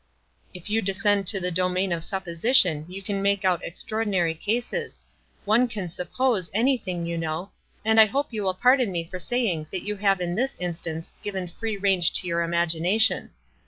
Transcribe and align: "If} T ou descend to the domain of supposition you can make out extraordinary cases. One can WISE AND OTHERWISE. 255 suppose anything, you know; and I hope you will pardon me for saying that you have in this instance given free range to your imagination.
"If} 0.51 0.65
T 0.65 0.75
ou 0.75 0.81
descend 0.81 1.27
to 1.27 1.39
the 1.39 1.51
domain 1.51 1.91
of 1.91 2.03
supposition 2.03 2.87
you 2.89 3.03
can 3.03 3.21
make 3.21 3.45
out 3.45 3.63
extraordinary 3.63 4.33
cases. 4.33 5.03
One 5.45 5.67
can 5.67 5.83
WISE 5.83 5.99
AND 5.99 6.07
OTHERWISE. 6.17 6.47
255 6.47 6.47
suppose 6.47 6.59
anything, 6.59 7.05
you 7.05 7.17
know; 7.19 7.51
and 7.85 7.99
I 8.01 8.05
hope 8.05 8.29
you 8.33 8.41
will 8.41 8.55
pardon 8.55 8.91
me 8.91 9.03
for 9.03 9.19
saying 9.19 9.67
that 9.69 9.83
you 9.85 9.95
have 9.97 10.19
in 10.19 10.33
this 10.33 10.57
instance 10.59 11.13
given 11.21 11.47
free 11.47 11.77
range 11.77 12.13
to 12.13 12.25
your 12.27 12.41
imagination. 12.41 13.29